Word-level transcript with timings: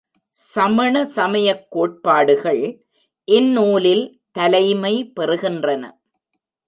சமண 0.29 1.05
சமயக் 1.05 1.67
கோட்பாடுகள் 1.69 2.63
இந்நூலில் 3.27 4.21
தலைமை 4.31 5.13
பெறுகின்றன. 5.19 5.83